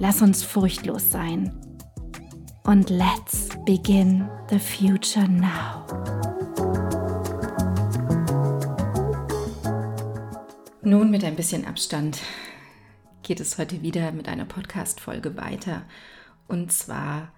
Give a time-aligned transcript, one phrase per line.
[0.00, 1.52] Lass uns furchtlos sein.
[2.64, 5.86] Und let's begin the future now.
[10.82, 12.18] Nun mit ein bisschen Abstand
[13.22, 15.82] geht es heute wieder mit einer Podcast-Folge weiter.
[16.48, 17.32] Und zwar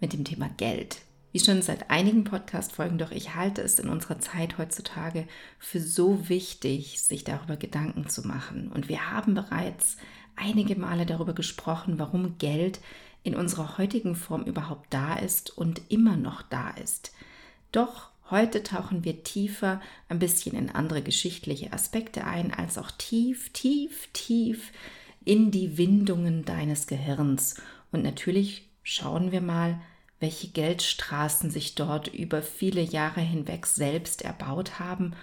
[0.00, 0.98] mit dem Thema Geld.
[1.32, 5.26] Wie schon seit einigen Podcast-Folgen, doch ich halte es in unserer Zeit heutzutage
[5.58, 8.70] für so wichtig, sich darüber Gedanken zu machen.
[8.70, 9.96] Und wir haben bereits
[10.36, 12.80] einige Male darüber gesprochen, warum Geld
[13.22, 17.12] in unserer heutigen Form überhaupt da ist und immer noch da ist.
[17.70, 23.50] Doch heute tauchen wir tiefer ein bisschen in andere geschichtliche Aspekte ein, als auch tief,
[23.50, 24.72] tief, tief
[25.24, 27.60] in die Windungen deines Gehirns.
[27.92, 29.80] Und natürlich schauen wir mal,
[30.18, 35.14] welche Geldstraßen sich dort über viele Jahre hinweg selbst erbaut haben.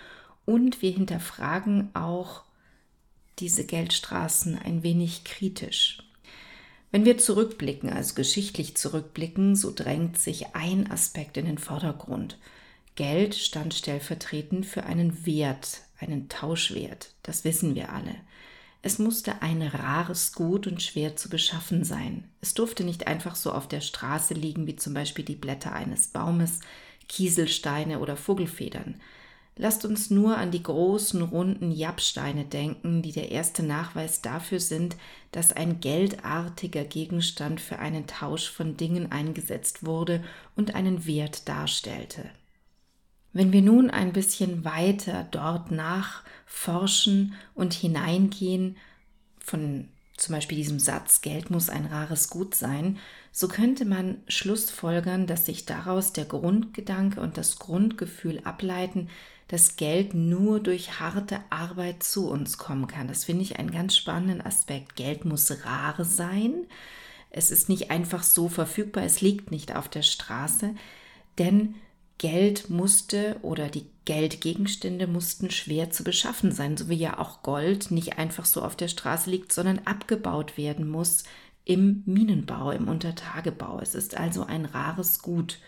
[0.46, 2.44] Und wir hinterfragen auch,
[3.40, 6.00] diese Geldstraßen ein wenig kritisch.
[6.92, 12.40] Wenn wir zurückblicken, also geschichtlich zurückblicken, so drängt sich ein Aspekt in den Vordergrund.
[12.95, 18.16] Geld stand stellvertretend für einen Wert, einen Tauschwert, das wissen wir alle.
[18.82, 22.23] Es musste ein rares Gut und schwer zu beschaffen sein.
[22.39, 26.08] Es durfte nicht einfach so auf der Straße liegen, wie zum Beispiel die Blätter eines
[26.08, 26.61] Baumes,
[27.10, 29.02] Kieselsteine oder Vogelfedern.
[29.61, 34.95] Lasst uns nur an die großen, runden Jappsteine denken, die der erste Nachweis dafür sind,
[35.33, 40.23] dass ein geldartiger Gegenstand für einen Tausch von Dingen eingesetzt wurde
[40.55, 42.23] und einen Wert darstellte.
[43.33, 48.77] Wenn wir nun ein bisschen weiter dort nachforschen und hineingehen,
[49.41, 52.97] von zum Beispiel diesem Satz, Geld muss ein rares Gut sein,
[53.33, 59.09] so könnte man schlussfolgern, dass sich daraus der Grundgedanke und das Grundgefühl ableiten,
[59.49, 63.08] dass Geld nur durch harte Arbeit zu uns kommen kann.
[63.08, 64.95] Das finde ich einen ganz spannenden Aspekt.
[64.95, 66.67] Geld muss rar sein.
[67.32, 70.76] Es ist nicht einfach so verfügbar, es liegt nicht auf der Straße,
[71.38, 71.76] denn
[72.20, 77.92] Geld musste oder die Geldgegenstände mussten schwer zu beschaffen sein, so wie ja auch Gold
[77.92, 81.23] nicht einfach so auf der Straße liegt, sondern abgebaut werden muss
[81.65, 83.80] im Minenbau, im Untertagebau.
[83.80, 85.59] Es ist also ein rares Gut.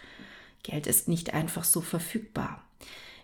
[0.64, 2.61] Geld ist nicht einfach so verfügbar.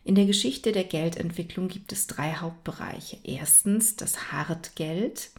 [0.08, 3.18] In der Geschichte der Geldentwicklung gibt es drei Hauptbereiche.
[3.26, 5.32] Erstens das Hartgeld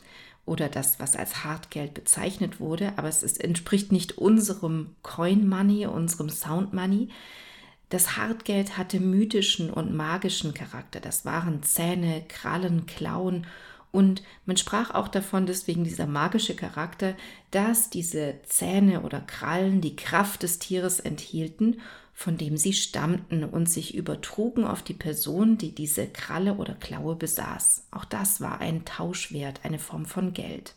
[0.44, 5.86] oder das, was als Hartgeld bezeichnet wurde, aber es ist, entspricht nicht unserem Coin Money,
[5.86, 7.08] unserem Sound Money.
[7.88, 11.00] Das Hartgeld hatte mythischen und magischen Charakter.
[11.00, 13.46] Das waren Zähne, Krallen, Klauen
[13.90, 17.14] und man sprach auch davon, deswegen dieser magische Charakter,
[17.52, 21.80] dass diese Zähne oder Krallen die Kraft des Tieres enthielten
[22.18, 27.14] von dem sie stammten und sich übertrugen auf die Person, die diese Kralle oder Klaue
[27.14, 27.84] besaß.
[27.92, 30.74] Auch das war ein Tauschwert, eine Form von Geld.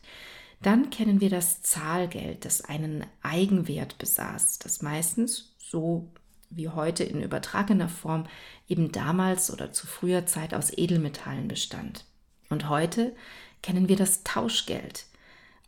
[0.61, 6.11] Dann kennen wir das Zahlgeld, das einen Eigenwert besaß, das meistens so
[6.51, 8.27] wie heute in übertragener Form
[8.67, 12.05] eben damals oder zu früher Zeit aus Edelmetallen bestand.
[12.49, 13.15] Und heute
[13.63, 15.05] kennen wir das Tauschgeld,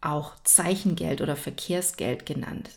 [0.01, 2.69] auch Zeichengeld oder Verkehrsgeld genannt,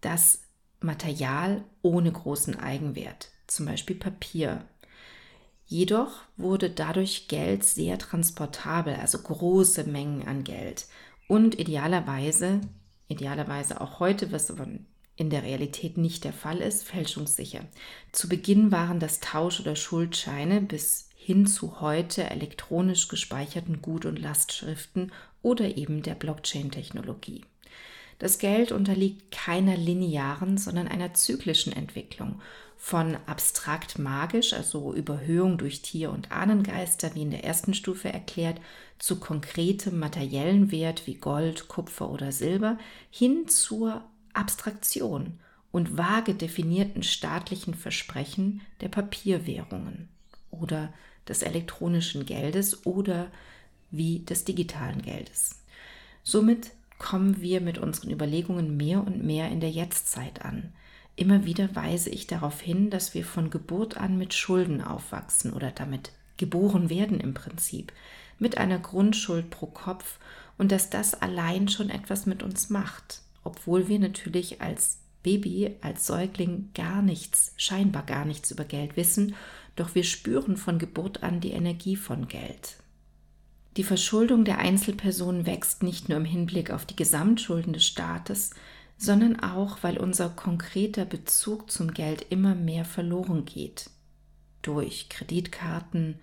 [0.00, 0.45] das
[0.80, 4.64] Material ohne großen Eigenwert, zum Beispiel Papier.
[5.66, 10.86] Jedoch wurde dadurch Geld sehr transportabel, also große Mengen an Geld
[11.28, 12.60] und idealerweise,
[13.08, 14.68] idealerweise auch heute, was aber
[15.16, 17.64] in der Realität nicht der Fall ist, fälschungssicher.
[18.12, 24.18] Zu Beginn waren das Tausch- oder Schuldscheine bis hin zu heute elektronisch gespeicherten Gut- und
[24.18, 25.10] Lastschriften
[25.42, 27.44] oder eben der Blockchain-Technologie.
[28.18, 32.40] Das Geld unterliegt keiner linearen, sondern einer zyklischen Entwicklung
[32.76, 38.60] von abstrakt magisch, also Überhöhung durch Tier- und Ahnengeister, wie in der ersten Stufe erklärt,
[38.98, 42.78] zu konkretem materiellen Wert wie Gold, Kupfer oder Silber,
[43.10, 45.38] hin zur Abstraktion
[45.72, 50.08] und vage definierten staatlichen Versprechen der Papierwährungen
[50.50, 50.92] oder
[51.28, 53.30] des elektronischen Geldes oder
[53.90, 55.62] wie des digitalen Geldes.
[56.22, 60.72] Somit kommen wir mit unseren Überlegungen mehr und mehr in der Jetztzeit an.
[61.14, 65.70] Immer wieder weise ich darauf hin, dass wir von Geburt an mit Schulden aufwachsen oder
[65.70, 67.92] damit geboren werden im Prinzip,
[68.38, 70.18] mit einer Grundschuld pro Kopf
[70.58, 76.06] und dass das allein schon etwas mit uns macht, obwohl wir natürlich als Baby, als
[76.06, 79.34] Säugling gar nichts, scheinbar gar nichts über Geld wissen,
[79.74, 82.76] doch wir spüren von Geburt an die Energie von Geld.
[83.76, 88.50] Die Verschuldung der Einzelpersonen wächst nicht nur im Hinblick auf die Gesamtschulden des Staates,
[88.96, 93.90] sondern auch, weil unser konkreter Bezug zum Geld immer mehr verloren geht.
[94.62, 96.18] Durch Kreditkarten,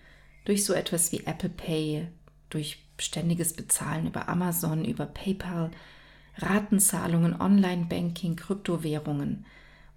[0.46, 2.08] durch so etwas wie Apple Pay,
[2.50, 5.70] durch ständiges Bezahlen über Amazon, über PayPal,
[6.38, 9.46] Ratenzahlungen, Online-Banking, Kryptowährungen.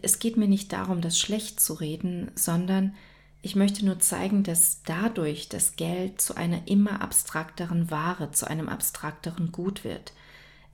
[0.02, 2.94] Es geht mir nicht darum, das schlecht zu reden, sondern
[3.46, 8.68] ich möchte nur zeigen, dass dadurch das Geld zu einer immer abstrakteren Ware, zu einem
[8.68, 10.14] abstrakteren Gut wird.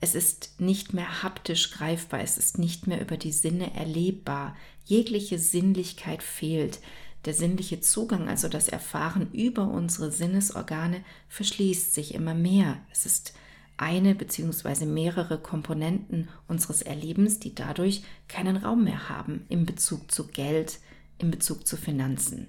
[0.01, 4.55] Es ist nicht mehr haptisch greifbar, es ist nicht mehr über die Sinne erlebbar.
[4.85, 6.79] Jegliche Sinnlichkeit fehlt.
[7.25, 12.79] Der sinnliche Zugang, also das Erfahren über unsere Sinnesorgane, verschließt sich immer mehr.
[12.91, 13.35] Es ist
[13.77, 14.85] eine bzw.
[14.87, 20.79] mehrere Komponenten unseres Erlebens, die dadurch keinen Raum mehr haben in Bezug zu Geld,
[21.19, 22.47] in Bezug zu Finanzen.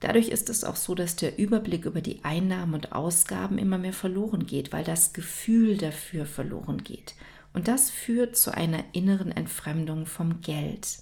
[0.00, 3.94] Dadurch ist es auch so, dass der Überblick über die Einnahmen und Ausgaben immer mehr
[3.94, 7.14] verloren geht, weil das Gefühl dafür verloren geht.
[7.54, 10.98] Und das führt zu einer inneren Entfremdung vom Geld.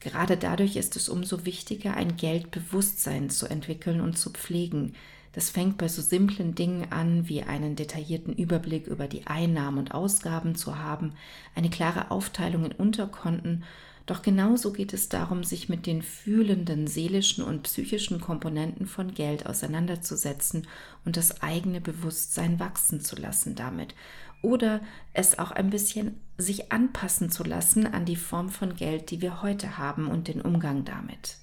[0.00, 4.94] Gerade dadurch ist es umso wichtiger, ein Geldbewusstsein zu entwickeln und zu pflegen.
[5.32, 9.94] Das fängt bei so simplen Dingen an, wie einen detaillierten Überblick über die Einnahmen und
[9.94, 11.14] Ausgaben zu haben,
[11.54, 13.64] eine klare Aufteilung in Unterkonten
[14.06, 19.46] doch genauso geht es darum, sich mit den fühlenden seelischen und psychischen Komponenten von Geld
[19.46, 20.68] auseinanderzusetzen
[21.04, 23.96] und das eigene Bewusstsein wachsen zu lassen damit.
[24.42, 24.80] Oder
[25.12, 29.42] es auch ein bisschen sich anpassen zu lassen an die Form von Geld, die wir
[29.42, 31.38] heute haben und den Umgang damit.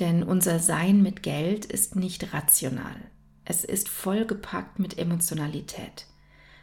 [0.00, 2.96] Denn unser Sein mit Geld ist nicht rational.
[3.44, 6.06] Es ist vollgepackt mit Emotionalität.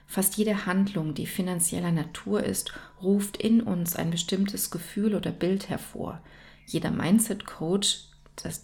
[0.08, 5.70] Fast jede Handlung, die finanzieller Natur ist, ruft in uns ein bestimmtes Gefühl oder Bild
[5.70, 6.22] hervor.
[6.66, 8.10] Jeder Mindset-Coach,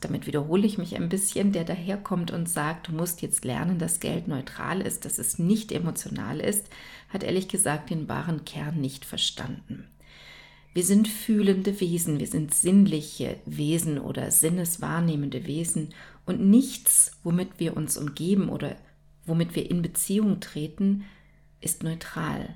[0.01, 3.99] damit wiederhole ich mich ein bisschen, der daherkommt und sagt, du musst jetzt lernen, dass
[3.99, 6.69] Geld neutral ist, dass es nicht emotional ist,
[7.09, 9.87] hat ehrlich gesagt den wahren Kern nicht verstanden.
[10.73, 15.89] Wir sind fühlende Wesen, wir sind sinnliche Wesen oder sinneswahrnehmende Wesen
[16.25, 18.75] und nichts, womit wir uns umgeben oder
[19.25, 21.05] womit wir in Beziehung treten,
[21.61, 22.55] ist neutral.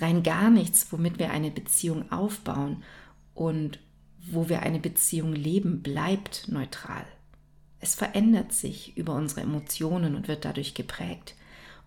[0.00, 2.82] Rein gar nichts, womit wir eine Beziehung aufbauen
[3.34, 3.80] und
[4.30, 7.04] wo wir eine Beziehung leben, bleibt neutral.
[7.80, 11.34] Es verändert sich über unsere Emotionen und wird dadurch geprägt.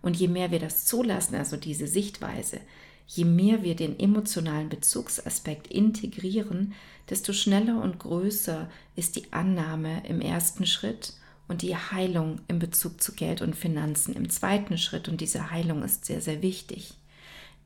[0.00, 2.60] Und je mehr wir das zulassen, also diese Sichtweise,
[3.06, 6.74] je mehr wir den emotionalen Bezugsaspekt integrieren,
[7.08, 11.14] desto schneller und größer ist die Annahme im ersten Schritt
[11.52, 15.06] und die Heilung in Bezug zu Geld und Finanzen im zweiten Schritt.
[15.06, 16.94] Und diese Heilung ist sehr, sehr wichtig.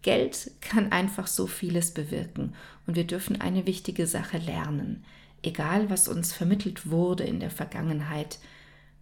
[0.02, 2.54] Geld kann einfach so vieles bewirken
[2.88, 5.04] und wir dürfen eine wichtige Sache lernen.
[5.42, 8.40] Egal, was uns vermittelt wurde in der Vergangenheit,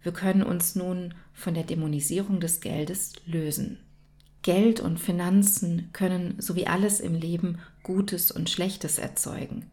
[0.03, 3.79] wir können uns nun von der Dämonisierung des Geldes lösen.
[4.43, 9.65] Geld und Finanzen können, so wie alles im Leben, Gutes und Schlechtes erzeugen.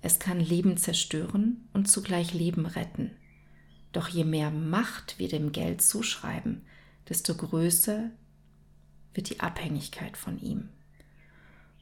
[0.00, 3.10] Es kann Leben zerstören und zugleich Leben retten.
[3.92, 6.62] Doch je mehr Macht wir dem Geld zuschreiben,
[7.08, 8.10] desto größer
[9.14, 10.70] wird die Abhängigkeit von ihm.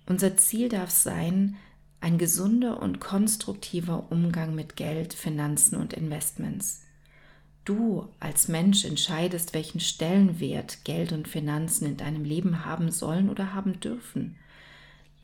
[0.06, 1.56] Unser Ziel darf sein,
[2.00, 6.82] ein gesunder und konstruktiver Umgang mit Geld, Finanzen und Investments.
[7.64, 13.52] Du als Mensch entscheidest, welchen Stellenwert Geld und Finanzen in deinem Leben haben sollen oder
[13.54, 14.36] haben dürfen.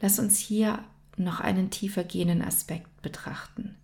[0.01, 0.85] Lass uns hier
[1.17, 3.75] noch einen tiefer gehenden Aspekt betrachten.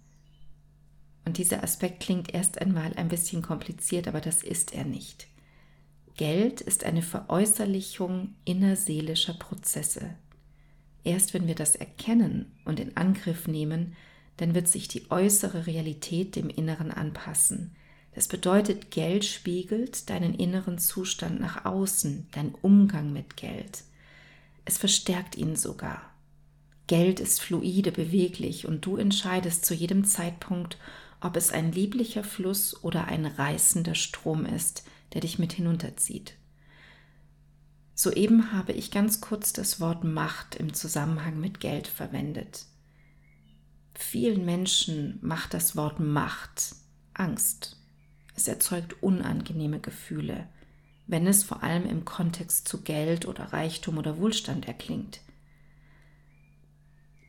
[1.24, 5.28] Und dieser Aspekt klingt erst einmal ein bisschen kompliziert, aber das ist er nicht.
[6.16, 10.10] Geld ist eine Veräußerlichung innerseelischer Prozesse.
[11.04, 13.96] Erst wenn wir das erkennen und in Angriff nehmen,
[14.36, 17.74] dann wird sich die äußere Realität dem Inneren anpassen.
[18.14, 23.84] Das bedeutet, Geld spiegelt deinen inneren Zustand nach außen, dein Umgang mit Geld.
[24.64, 26.02] Es verstärkt ihn sogar.
[26.86, 30.76] Geld ist fluide, beweglich und du entscheidest zu jedem Zeitpunkt,
[31.22, 36.34] ob es ein lieblicher Fluss oder ein reißender Strom ist, der dich mit hinunterzieht.
[37.94, 42.66] Soeben habe ich ganz kurz das Wort Macht im Zusammenhang mit Geld verwendet.
[43.94, 46.74] Vielen Menschen macht das Wort Macht
[47.14, 47.76] Angst.
[48.34, 50.48] Es erzeugt unangenehme Gefühle,
[51.06, 55.20] wenn es vor allem im Kontext zu Geld oder Reichtum oder Wohlstand erklingt.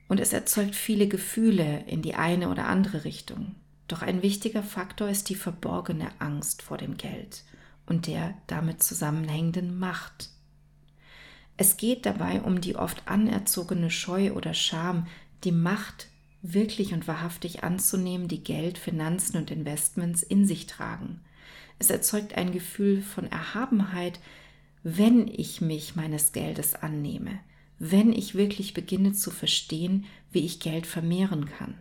[0.07, 3.55] Und es erzeugt viele Gefühle in die eine oder andere Richtung.
[3.87, 7.43] Doch ein wichtiger Faktor ist die verborgene Angst vor dem Geld
[7.85, 10.29] und der damit zusammenhängenden Macht.
[11.57, 15.07] Es geht dabei um die oft anerzogene Scheu oder Scham,
[15.43, 16.07] die Macht
[16.41, 21.21] wirklich und wahrhaftig anzunehmen, die Geld, Finanzen und Investments in sich tragen.
[21.79, 24.19] Es erzeugt ein Gefühl von Erhabenheit,
[24.83, 27.39] wenn ich mich meines Geldes annehme,
[27.79, 31.75] wenn ich wirklich beginne zu verstehen, wie ich Geld vermehren kann.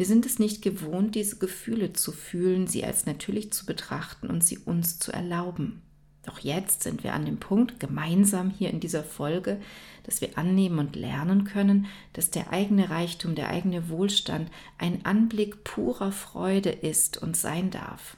[0.00, 4.42] Wir sind es nicht gewohnt, diese Gefühle zu fühlen, sie als natürlich zu betrachten und
[4.42, 5.82] sie uns zu erlauben.
[6.22, 9.60] Doch jetzt sind wir an dem Punkt, gemeinsam hier in dieser Folge,
[10.04, 15.64] dass wir annehmen und lernen können, dass der eigene Reichtum, der eigene Wohlstand ein Anblick
[15.64, 18.16] purer Freude ist und sein darf.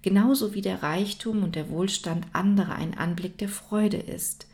[0.00, 4.46] Genauso wie der Reichtum und der Wohlstand anderer ein Anblick der Freude ist.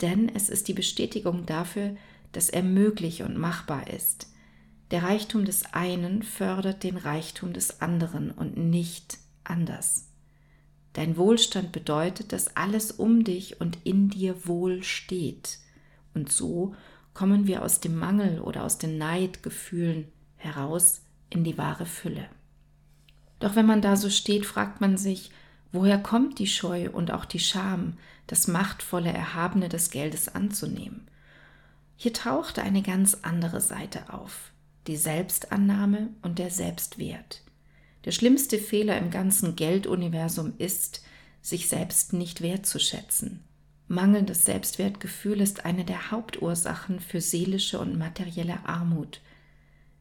[0.00, 1.96] Denn es ist die Bestätigung dafür,
[2.30, 4.28] dass er möglich und machbar ist.
[4.90, 10.08] Der Reichtum des einen fördert den Reichtum des anderen und nicht anders.
[10.92, 15.58] Dein Wohlstand bedeutet, dass alles um dich und in dir wohl steht.
[16.14, 16.74] Und so
[17.14, 22.26] kommen wir aus dem Mangel oder aus den Neidgefühlen heraus in die wahre Fülle.
[23.40, 25.30] Doch wenn man da so steht, fragt man sich,
[25.72, 27.94] woher kommt die Scheu und auch die Scham,
[28.26, 31.08] das machtvolle Erhabene des Geldes anzunehmen?
[31.96, 34.52] Hier tauchte eine ganz andere Seite auf,
[34.86, 37.42] die Selbstannahme und der Selbstwert.
[38.04, 41.02] Der schlimmste Fehler im ganzen Gelduniversum ist,
[41.40, 43.44] sich selbst nicht wertzuschätzen.
[43.86, 49.20] Mangelndes Selbstwertgefühl ist eine der Hauptursachen für seelische und materielle Armut.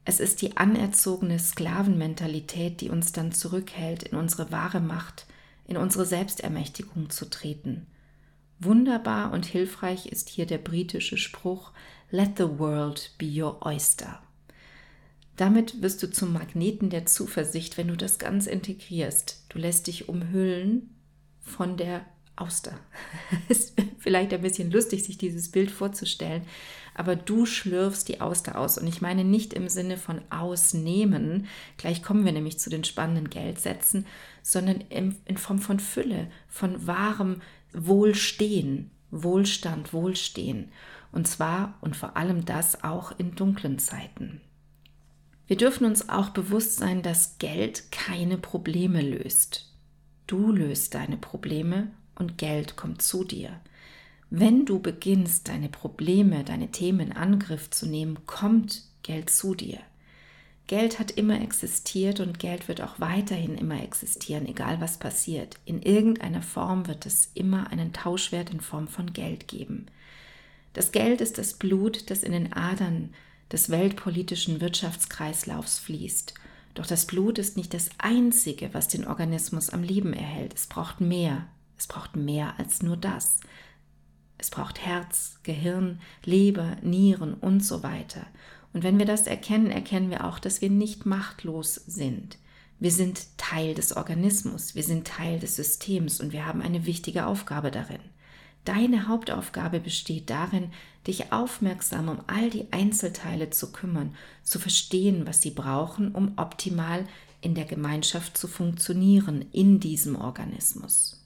[0.06, 5.25] Es ist die anerzogene Sklavenmentalität, die uns dann zurückhält, in unsere wahre Macht,
[5.66, 7.88] in unsere Selbstermächtigung zu treten.
[8.60, 11.72] Wunderbar und hilfreich ist hier der britische Spruch
[12.10, 14.23] Let the world be your oyster.
[15.36, 19.46] Damit wirst du zum Magneten der Zuversicht, wenn du das ganz integrierst.
[19.50, 20.96] Du lässt dich umhüllen
[21.42, 22.80] von der Auster.
[23.50, 26.44] ist vielleicht ein bisschen lustig, sich dieses Bild vorzustellen,
[26.96, 28.78] aber du schlürfst die Auster aus.
[28.78, 31.48] Und ich meine nicht im Sinne von ausnehmen,
[31.78, 34.06] gleich kommen wir nämlich zu den spannenden Geldsätzen,
[34.42, 37.42] sondern in, in Form von Fülle, von wahrem
[37.74, 40.72] Wohlstehen, Wohlstand, Wohlstehen.
[41.12, 44.42] Und zwar und vor allem das auch in dunklen Zeiten.
[45.47, 49.69] Wir dürfen uns auch bewusst sein, dass Geld keine Probleme löst.
[50.27, 53.59] Du löst deine Probleme und Geld kommt zu dir.
[54.29, 59.79] Wenn du beginnst, deine Probleme, deine Themen in Angriff zu nehmen, kommt Geld zu dir.
[60.67, 65.59] Geld hat immer existiert und Geld wird auch weiterhin immer existieren, egal was passiert.
[65.65, 69.88] In irgendeiner Form wird es immer einen Tauschwert in Form von Geld geben.
[70.71, 73.13] Das Geld ist das Blut, das in den Adern
[73.51, 76.33] des weltpolitischen Wirtschaftskreislaufs fließt.
[76.73, 80.53] Doch das Blut ist nicht das Einzige, was den Organismus am Leben erhält.
[80.55, 81.47] Es braucht mehr.
[81.77, 83.39] Es braucht mehr als nur das.
[84.38, 88.25] Es braucht Herz, Gehirn, Leber, Nieren und so weiter.
[88.73, 92.38] Und wenn wir das erkennen, erkennen wir auch, dass wir nicht machtlos sind.
[92.79, 97.27] Wir sind Teil des Organismus, wir sind Teil des Systems und wir haben eine wichtige
[97.27, 98.01] Aufgabe darin.
[98.65, 100.72] Deine Hauptaufgabe besteht darin,
[101.05, 107.05] dich aufmerksam um all die Einzelteile zu kümmern, zu verstehen, was sie brauchen, um optimal
[107.41, 111.25] in der Gemeinschaft zu funktionieren, in diesem Organismus.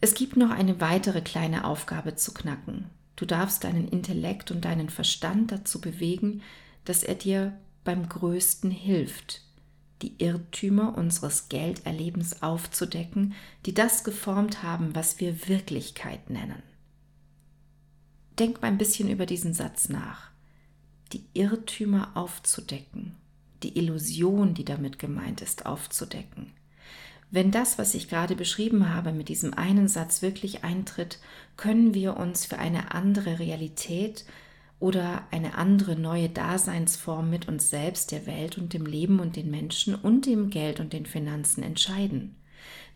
[0.00, 2.86] Es gibt noch eine weitere kleine Aufgabe zu knacken.
[3.16, 6.42] Du darfst deinen Intellekt und deinen Verstand dazu bewegen,
[6.84, 9.42] dass er dir beim Größten hilft,
[10.02, 13.34] die Irrtümer unseres Gelderlebens aufzudecken,
[13.66, 16.62] die das geformt haben, was wir Wirklichkeit nennen.
[18.38, 20.30] Denk mal ein bisschen über diesen Satz nach.
[21.12, 23.16] Die Irrtümer aufzudecken,
[23.62, 26.52] die Illusion, die damit gemeint ist, aufzudecken.
[27.30, 31.18] Wenn das, was ich gerade beschrieben habe, mit diesem einen Satz wirklich eintritt,
[31.56, 34.24] können wir uns für eine andere Realität,
[34.80, 39.50] oder eine andere neue Daseinsform mit uns selbst, der Welt und dem Leben und den
[39.50, 42.36] Menschen und dem Geld und den Finanzen entscheiden.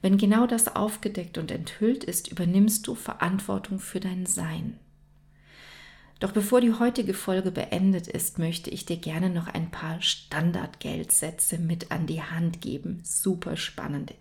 [0.01, 4.79] Wenn genau das aufgedeckt und enthüllt ist, übernimmst du Verantwortung für dein Sein.
[6.21, 11.59] Doch bevor die heutige Folge beendet ist, möchte ich dir gerne noch ein paar Standardgeldsätze
[11.59, 13.01] mit an die Hand geben.
[13.03, 14.15] Super spannend.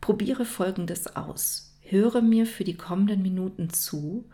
[0.00, 1.74] Probiere Folgendes aus.
[1.82, 4.24] höre mir für die kommenden Minuten zu,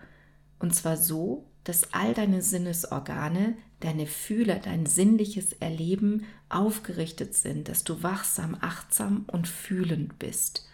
[0.61, 7.85] und zwar so, dass all deine Sinnesorgane, deine Fühler, dein sinnliches Erleben aufgerichtet sind, dass
[7.85, 10.69] du wachsam, achtsam und fühlend bist.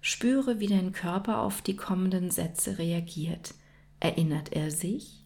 [0.00, 3.54] Spüre, wie dein Körper auf die kommenden Sätze reagiert.
[4.00, 5.24] Erinnert er sich?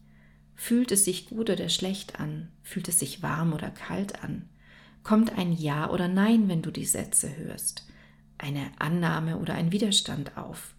[0.55, 2.49] Fühlt es sich gut oder schlecht an?
[2.61, 4.49] Fühlt es sich warm oder kalt an?
[5.03, 7.87] Kommt ein Ja oder Nein, wenn du die Sätze hörst?
[8.37, 10.75] Eine Annahme oder ein Widerstand auf?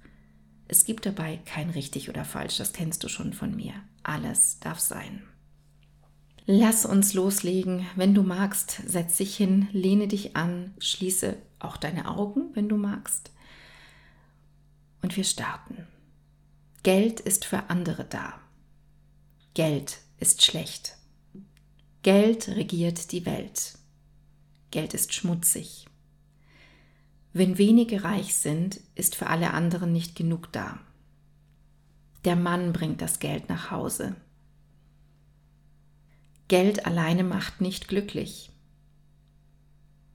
[0.68, 3.72] Es gibt dabei kein richtig oder falsch, das kennst du schon von mir.
[4.02, 5.22] Alles darf sein.
[6.44, 7.86] Lass uns loslegen.
[7.96, 12.76] Wenn du magst, setz dich hin, lehne dich an, schließe auch deine Augen, wenn du
[12.76, 13.32] magst.
[15.02, 15.86] Und wir starten.
[16.82, 18.40] Geld ist für andere da.
[19.54, 20.96] Geld ist schlecht.
[22.02, 23.76] Geld regiert die Welt.
[24.70, 25.87] Geld ist schmutzig.
[27.32, 30.80] Wenn wenige reich sind, ist für alle anderen nicht genug da.
[32.24, 34.16] Der Mann bringt das Geld nach Hause.
[36.48, 38.50] Geld alleine macht nicht glücklich.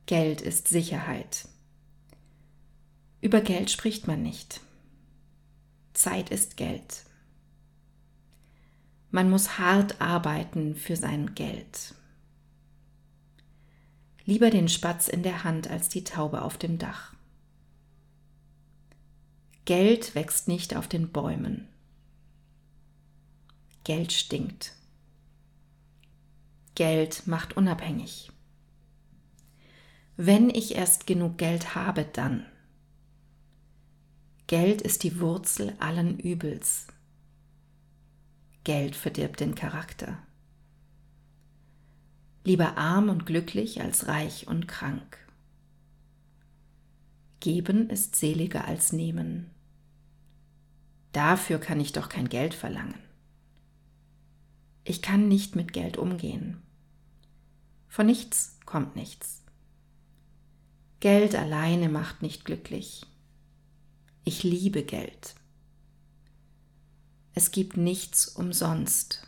[0.05, 1.47] Geld ist Sicherheit.
[3.21, 4.59] Über Geld spricht man nicht.
[5.93, 7.03] Zeit ist Geld.
[9.11, 11.93] Man muss hart arbeiten für sein Geld.
[14.25, 17.13] Lieber den Spatz in der Hand als die Taube auf dem Dach.
[19.65, 21.67] Geld wächst nicht auf den Bäumen.
[23.83, 24.73] Geld stinkt.
[26.75, 28.31] Geld macht unabhängig.
[30.15, 32.45] Wenn ich erst genug Geld habe, dann.
[34.47, 36.87] Geld ist die Wurzel allen Übels.
[38.63, 40.17] Geld verdirbt den Charakter.
[42.43, 45.17] Lieber arm und glücklich als reich und krank.
[47.39, 49.49] Geben ist seliger als nehmen.
[51.13, 52.99] Dafür kann ich doch kein Geld verlangen.
[54.83, 56.61] Ich kann nicht mit Geld umgehen.
[57.87, 59.43] Von nichts kommt nichts.
[60.99, 63.05] Geld alleine macht nicht glücklich.
[64.25, 65.35] Ich liebe Geld.
[67.33, 69.27] Es gibt nichts umsonst.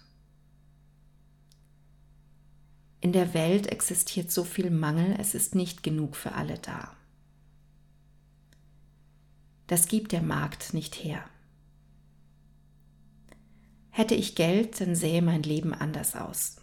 [3.06, 6.91] In der Welt existiert so viel Mangel, es ist nicht genug für alle da.
[9.68, 11.24] Das gibt der Markt nicht her.
[13.91, 16.56] Hätte ich Geld, dann sähe mein Leben anders aus.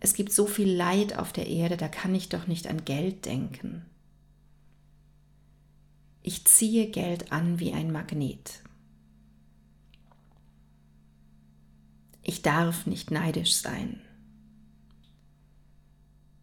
[0.00, 3.26] Es gibt so viel Leid auf der Erde, da kann ich doch nicht an Geld
[3.26, 3.84] denken.
[6.22, 8.62] Ich ziehe Geld an wie ein Magnet.
[12.22, 14.00] Ich darf nicht neidisch sein.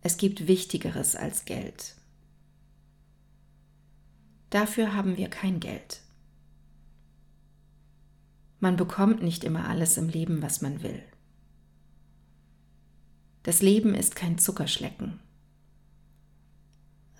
[0.05, 1.95] Es gibt Wichtigeres als Geld.
[4.49, 6.01] Dafür haben wir kein Geld.
[8.59, 11.01] Man bekommt nicht immer alles im Leben, was man will.
[13.43, 15.19] Das Leben ist kein Zuckerschlecken.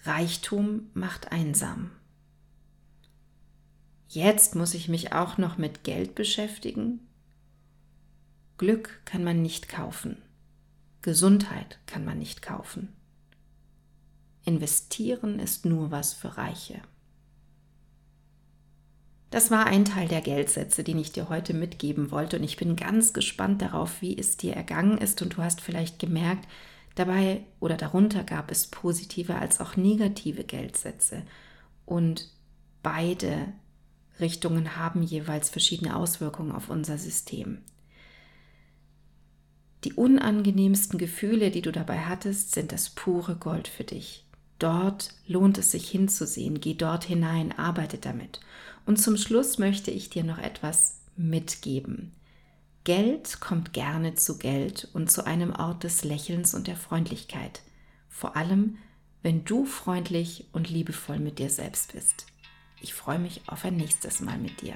[0.04, 1.90] Reichtum macht einsam.
[4.10, 7.00] Jetzt muss ich mich auch noch mit Geld beschäftigen?
[8.58, 10.22] Glück kann man nicht kaufen.
[11.04, 12.90] Gesundheit kann man nicht kaufen.
[14.46, 16.82] Investieren ist nur was für Reiche.
[19.30, 22.76] Das war ein Teil der Geldsätze, den ich dir heute mitgeben wollte und ich bin
[22.76, 26.48] ganz gespannt darauf, wie es dir ergangen ist und du hast vielleicht gemerkt,
[26.96, 31.24] dabei oder darunter gab es positive als auch negative Geldsätze
[31.86, 32.30] und
[32.82, 33.48] beide
[34.20, 37.58] Richtungen haben jeweils verschiedene Auswirkungen auf unser System.
[39.84, 44.26] Die unangenehmsten Gefühle, die du dabei hattest, sind das pure Gold für dich.
[44.60, 46.62] Dort lohnt es sich hinzusehen.
[46.62, 48.40] Geh dort hinein, arbeite damit.
[48.86, 52.14] Und zum Schluss möchte ich dir noch etwas mitgeben.
[52.86, 57.62] Geld kommt gerne zu Geld und zu einem Ort des Lächelns und der Freundlichkeit.
[58.10, 58.78] Vor allem,
[59.22, 62.26] wenn du freundlich und liebevoll mit dir selbst bist.
[62.82, 64.76] Ich freue mich auf ein nächstes Mal mit dir.